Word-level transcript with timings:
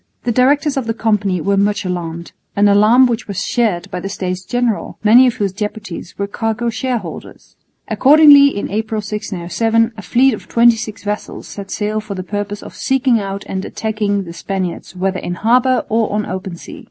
The 0.23 0.31
directors 0.31 0.77
of 0.77 0.87
the 0.87 0.95
Company 0.95 1.41
were 1.41 1.57
much 1.57 1.85
alarmed, 1.85 2.31
an 2.55 2.67
alarm 2.67 3.05
which 3.05 3.27
was 3.27 3.45
shared 3.45 3.91
by 3.91 3.99
the 3.99 4.09
States 4.09 4.43
General, 4.43 4.97
many 5.03 5.27
of 5.27 5.35
whose 5.35 5.53
deputies 5.53 6.15
were 6.17 6.25
cargo 6.25 6.71
shareholders. 6.71 7.55
Accordingly, 7.87 8.47
in 8.47 8.67
April, 8.71 8.97
1607, 8.97 9.91
a 9.95 10.01
fleet 10.01 10.33
of 10.33 10.47
twenty 10.47 10.75
six 10.75 11.03
vessels 11.03 11.47
set 11.47 11.69
sail 11.69 11.99
for 11.99 12.15
the 12.15 12.23
purpose 12.23 12.63
of 12.63 12.73
seeking 12.73 13.19
out 13.19 13.43
and 13.45 13.63
attacking 13.63 14.23
the 14.23 14.33
Spaniards 14.33 14.95
whether 14.95 15.19
in 15.19 15.35
harbour 15.35 15.85
or 15.87 16.11
on 16.11 16.23
the 16.23 16.31
open 16.31 16.55
sea. 16.55 16.79